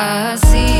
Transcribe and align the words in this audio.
assim. 0.00 0.79